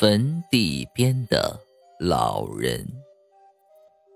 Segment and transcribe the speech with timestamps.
[0.00, 1.58] 坟地边的
[1.98, 2.86] 老人。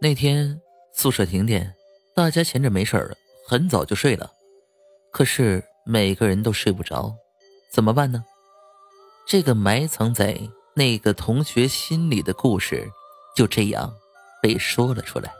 [0.00, 0.60] 那天
[0.94, 1.74] 宿舍停电，
[2.14, 3.16] 大家闲着没事儿，
[3.48, 4.30] 很早就睡了。
[5.10, 7.12] 可是每个人都睡不着，
[7.72, 8.24] 怎么办呢？
[9.26, 10.40] 这个埋藏在
[10.76, 12.88] 那个同学心里的故事，
[13.34, 13.92] 就这样
[14.40, 15.34] 被说了出来。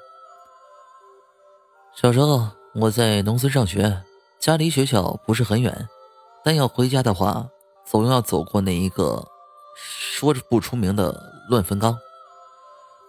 [1.95, 4.03] 小时候我在农村上学，
[4.41, 5.89] 家离学校不是很远，
[6.43, 7.49] 但要回家的话，
[7.87, 9.29] 总要走过那一个。
[9.75, 11.99] 说着不出名的乱坟岗，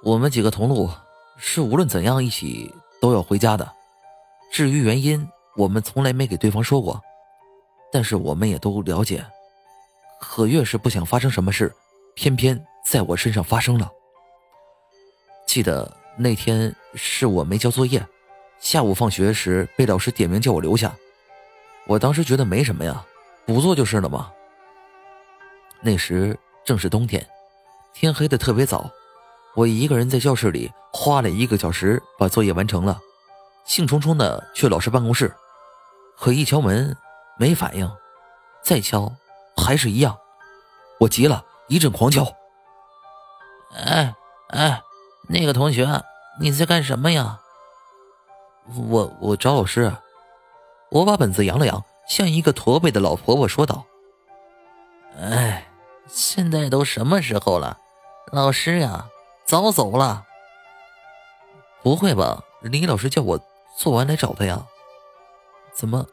[0.03, 0.89] 我们几个同路
[1.37, 3.71] 是无论怎样一起都要回家的。
[4.51, 7.01] 至于原因，我们从来没给对方说过，
[7.91, 9.25] 但是我们也都了解。
[10.19, 11.73] 可越是不想发生什么事，
[12.15, 13.91] 偏偏在我身上发生了。
[15.45, 18.05] 记得那天是我没交作业，
[18.59, 20.95] 下午放学时被老师点名叫我留下，
[21.85, 23.05] 我当时觉得没什么呀，
[23.45, 24.31] 不做就是了嘛。
[25.81, 26.39] 那时。
[26.65, 27.27] 正是冬天，
[27.93, 28.89] 天黑的特别早，
[29.53, 32.99] 我一个人在教室里花了一个小时把作业完成了，
[33.65, 35.35] 兴冲冲的去老师办公室，
[36.17, 36.95] 可一敲门
[37.37, 37.91] 没反应，
[38.63, 39.11] 再敲
[39.57, 40.17] 还是一样，
[40.99, 42.25] 我急了一阵狂敲。
[43.75, 44.13] 哎
[44.49, 44.81] 哎，
[45.27, 46.01] 那个同学，
[46.39, 47.41] 你在干什么呀？
[48.87, 49.91] 我我找老师。
[50.91, 53.83] 我把本子扬了扬，像一个驼背的老婆婆说道
[55.19, 55.67] ：“哎。”
[56.07, 57.79] 现在都什么时候了，
[58.31, 59.07] 老师呀，
[59.45, 60.25] 早走了。
[61.81, 62.43] 不会吧？
[62.61, 63.39] 李老师叫我
[63.77, 64.65] 做完来找他呀？
[65.73, 66.05] 怎么？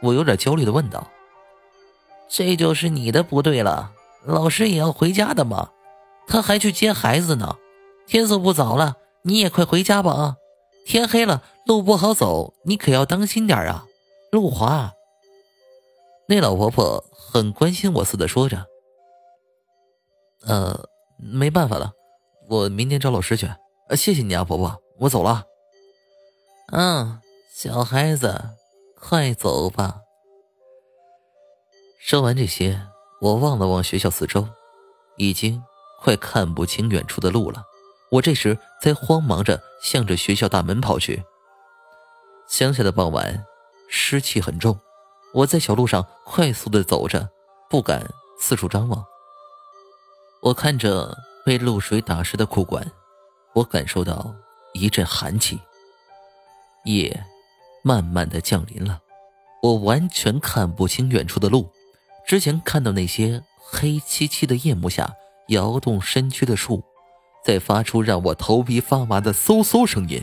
[0.00, 1.06] 我有点焦虑的问道。
[2.28, 3.92] 这就是你的不对了，
[4.24, 5.70] 老师也要回家的嘛，
[6.26, 7.56] 他还去接孩子呢。
[8.06, 10.36] 天色不早了，你也快回家吧啊！
[10.86, 13.86] 天黑了，路不好走，你可要当心点啊，
[14.30, 14.92] 路滑。
[16.26, 18.66] 那老婆婆很关心我似的说着。
[20.46, 21.92] 呃，没办法了，
[22.48, 23.48] 我明天找老师去。
[23.96, 25.44] 谢谢你啊，婆婆，我走了。
[26.72, 27.20] 嗯，
[27.52, 28.56] 小孩子，
[28.98, 30.00] 快走吧。
[31.98, 32.80] 说完这些，
[33.20, 34.48] 我望了望学校四周，
[35.16, 35.62] 已经
[36.00, 37.64] 快看不清远处的路了。
[38.10, 41.24] 我这时才慌忙着向着学校大门跑去。
[42.48, 43.44] 乡下的傍晚，
[43.88, 44.78] 湿气很重，
[45.32, 47.28] 我在小路上快速的走着，
[47.70, 48.06] 不敢
[48.38, 49.04] 四处张望。
[50.44, 52.86] 我看着被露水打湿的裤管，
[53.54, 54.34] 我感受到
[54.74, 55.58] 一阵寒气。
[56.84, 57.24] 夜
[57.82, 59.00] 慢慢的降临了，
[59.62, 61.70] 我完全看不清远处的路。
[62.26, 65.14] 之前看到那些黑漆漆的夜幕下
[65.48, 66.84] 摇动身躯的树，
[67.42, 70.22] 在发出让我头皮发麻的嗖嗖声音。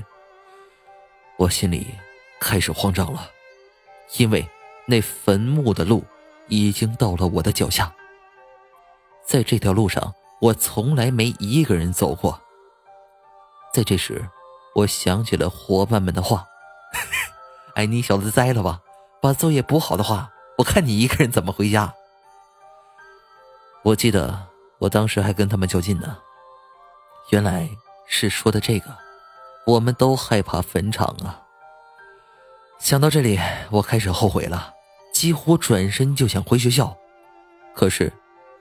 [1.38, 1.88] 我心里
[2.40, 3.32] 开始慌张了，
[4.18, 4.48] 因为
[4.86, 6.04] 那坟墓的路
[6.48, 7.92] 已经到了我的脚下。
[9.32, 12.42] 在这条路上，我从来没一个人走过。
[13.74, 14.28] 在这时，
[14.76, 16.46] 我想起了伙伴们的话
[17.76, 18.82] ：“哎，你小子栽了吧？
[19.22, 21.94] 把作业补好的话，我看你一个人怎么回家。”
[23.84, 24.48] 我记得
[24.80, 26.18] 我当时还跟他们较劲呢。
[27.30, 27.70] 原来
[28.06, 28.94] 是说的这个，
[29.66, 31.42] 我们都害怕坟场啊。
[32.80, 34.74] 想到这里，我开始后悔了，
[35.14, 36.98] 几乎转身就想回学校，
[37.74, 38.12] 可是。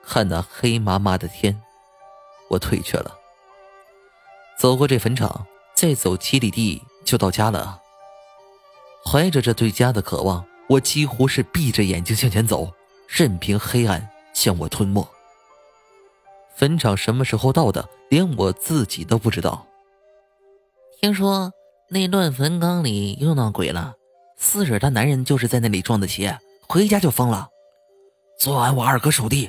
[0.04, 1.60] 看那黑麻麻的天，
[2.48, 3.16] 我退却了。
[4.58, 7.80] 走过这坟场，再走几里地就到家了。
[9.04, 12.70] 怀着这对家的渴望，我几乎是闭着眼睛向前走，
[13.06, 15.06] 任凭黑暗将我吞没。
[16.54, 19.66] 坟场什么时候到的，连我自己都不知道。
[21.00, 21.50] 听说
[21.88, 23.94] 那乱坟岗里又闹鬼了，
[24.36, 26.38] 四婶她男人就是在那里撞的邪，
[26.68, 27.48] 回家就疯了。
[28.38, 29.48] 昨晚我二哥守地。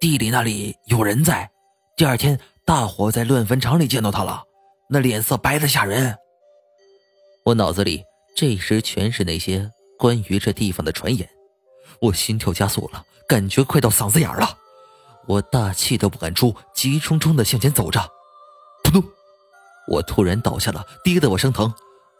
[0.00, 1.50] 地里那里有人在，
[1.94, 4.42] 第二天大伙在乱坟场里见到他了，
[4.88, 6.16] 那脸色白的吓人。
[7.44, 8.02] 我脑子里
[8.34, 11.28] 这时全是那些关于这地方的传言，
[12.00, 14.56] 我心跳加速了，感觉快到嗓子眼了，
[15.26, 18.00] 我大气都不敢出，急冲冲的向前走着。
[18.82, 19.04] 扑通！
[19.86, 21.70] 我突然倒下了，跌得我生疼，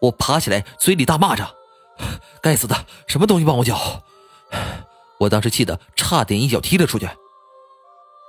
[0.02, 1.50] 我爬起来，嘴里大骂着
[2.42, 4.04] ：“该死的，什么东西帮我脚！”
[5.18, 7.08] 我当时气得差点一脚踢了出去。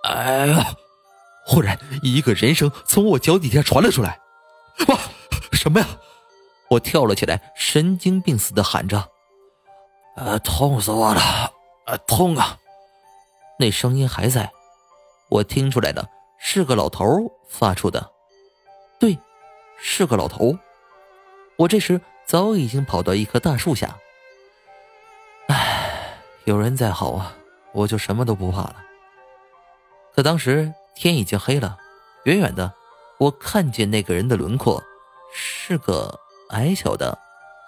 [0.04, 0.74] 哎呀！
[1.46, 4.20] 忽然，一个人声从我脚底下传了出来。
[4.88, 4.98] 哇，
[5.54, 5.88] 什么呀？
[6.70, 9.10] 我跳了起来，神经病似的喊着
[10.16, 11.22] ：“呃，痛死我了！
[11.88, 12.58] 呃，痛啊！”
[13.60, 14.50] 那声音还在，
[15.30, 16.08] 我听出来的，
[16.40, 17.06] 是个老头
[17.50, 18.12] 发出的。
[19.00, 19.18] 对，
[19.78, 20.58] 是个老头。
[21.58, 23.98] 我这时早已经跑到一棵大树下。
[25.48, 27.34] 唉，有人在好啊，
[27.74, 28.76] 我就什么都不怕了。
[30.14, 31.78] 可当时天已经黑了，
[32.26, 32.74] 远远的，
[33.18, 34.84] 我看见那个人的轮廓，
[35.34, 36.20] 是个
[36.50, 37.18] 矮小的，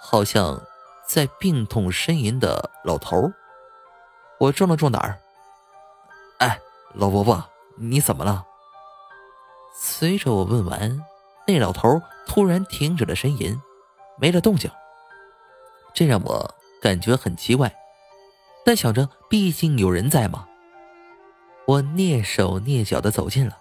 [0.02, 0.62] 好像
[1.08, 3.32] 在病痛呻吟的老头。
[4.40, 5.18] 我撞了撞哪儿？
[6.40, 6.60] 哎，
[6.94, 7.44] 老伯伯，
[7.78, 8.46] 你怎么了？
[9.76, 11.06] 随着我问完，
[11.48, 13.62] 那老头突然停止了呻吟，
[14.18, 14.70] 没了动静。
[15.94, 17.74] 这让我感觉很奇怪，
[18.66, 20.48] 但想着毕竟有人在嘛，
[21.66, 23.58] 我蹑手蹑脚的走近了。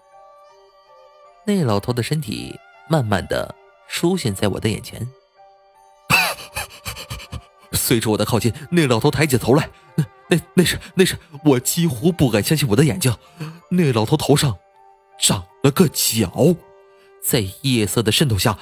[1.46, 2.58] 那老头的身体
[2.88, 3.54] 慢慢的
[3.88, 5.08] 出现在我的眼前。
[7.72, 13.14] 随着我的靠近，那老头抬起头来，那那那是那是我几乎不敢相信我的眼睛，
[13.70, 14.56] 那老头头上
[15.18, 16.56] 长了个角，
[17.22, 18.58] 在夜色的渗透下，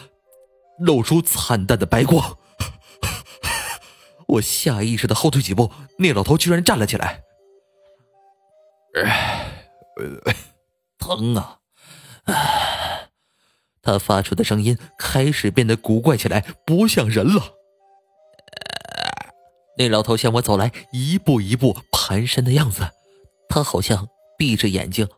[0.79, 2.39] 露出惨淡的白光。
[4.27, 7.23] 我下意识的后退几步，那老头居然站了起来。
[10.99, 11.59] 疼啊！
[13.83, 17.55] 他发出的声音开始变得古怪起来，不像人了。
[19.79, 22.91] 那老头向我走来，一步一步蹒跚的样子，
[23.49, 25.09] 他好像闭着眼睛，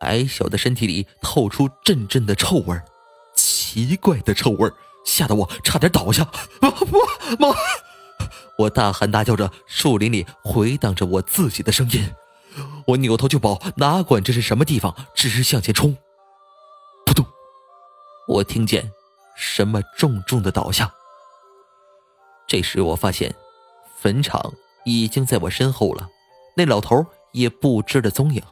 [0.00, 2.80] 矮小的身体里透出阵阵的臭味
[3.36, 4.68] 奇怪的臭味
[5.04, 6.28] 吓得我差点倒下。
[6.60, 6.70] 妈
[7.38, 7.54] 妈！
[8.58, 12.12] 我大喊大叫着，树林里回荡着我自己的声音。
[12.86, 15.96] 我扭头就跑，哪管这是什么地方，只是向前冲。
[17.04, 17.24] 扑通！
[18.26, 18.90] 我听见
[19.36, 20.92] 什么重重的倒下。
[22.46, 23.34] 这时我发现，
[23.98, 26.08] 坟场已经在我身后了，
[26.54, 28.42] 那老头也不知了踪影。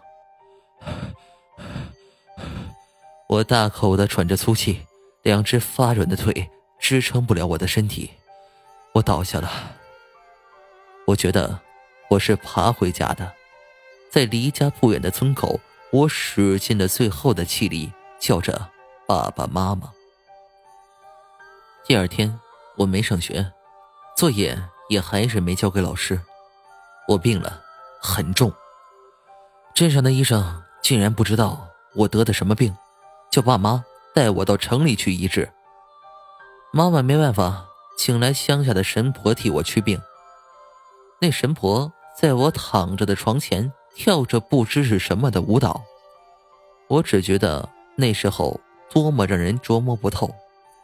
[3.29, 4.83] 我大口的喘着粗气，
[5.23, 6.49] 两只发软的腿
[6.79, 8.11] 支撑不了我的身体，
[8.93, 9.51] 我倒下了。
[11.07, 11.59] 我觉得
[12.11, 13.33] 我是爬回家的，
[14.11, 15.61] 在离家不远的村口，
[15.91, 18.69] 我使尽了最后的气力，叫着
[19.07, 19.91] 爸爸妈妈。
[21.85, 22.39] 第二天
[22.77, 23.53] 我没上学，
[24.17, 24.59] 作业
[24.89, 26.21] 也还是没交给老师。
[27.09, 27.63] 我病了，
[28.01, 28.53] 很重。
[29.75, 32.77] 镇上的医生竟然不知道我得的什么病，
[33.31, 35.53] 叫爸妈带我到城里去医治。
[36.73, 37.67] 妈妈没办法，
[37.97, 40.01] 请来乡下的神婆替我去病。
[41.21, 45.83] 那神婆在我躺着的床前跳着不知是什么的舞蹈，
[46.87, 47.67] 我只觉得
[47.97, 48.61] 那时候
[48.93, 50.31] 多么让人琢磨不透，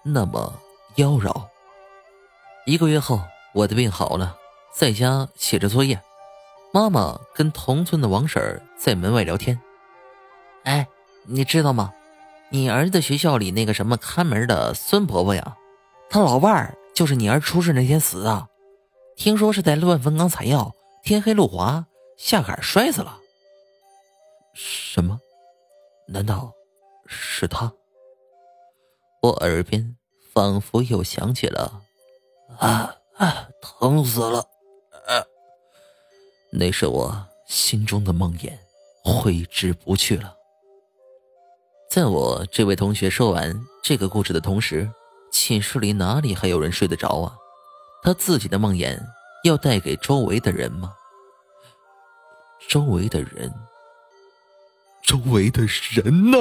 [0.03, 0.53] 那么
[0.97, 1.31] 妖娆。
[2.64, 3.20] 一个月后，
[3.53, 4.35] 我的病好了，
[4.75, 6.00] 在家写着作业，
[6.73, 9.61] 妈妈跟同村的王婶在门外聊天。
[10.64, 10.88] 哎，
[11.26, 11.93] 你知道吗？
[12.49, 15.56] 你儿子学校里那个什么看门的孙婆婆呀，
[16.09, 18.49] 她老伴儿就是你儿出事那天死的。
[19.17, 20.73] 听说是在乱坟岗采药，
[21.03, 21.85] 天黑路滑，
[22.22, 23.19] 下坎摔死了。
[24.54, 25.20] 什么？
[26.06, 26.52] 难道
[27.04, 27.72] 是他？
[29.20, 29.96] 我耳边
[30.32, 31.82] 仿佛又响起了
[32.60, 34.46] “啊啊，疼死了！”，
[36.52, 38.52] 那是我心中的梦魇，
[39.02, 40.36] 挥之不去了。
[41.90, 44.88] 在我这位同学说完这个故事的同时，
[45.32, 47.36] 寝室里哪里还有人睡得着啊？
[48.04, 48.96] 他自己的梦魇
[49.42, 50.94] 要带给周围的人吗？
[52.72, 53.52] 周围的人，
[55.02, 56.38] 周围的人呢？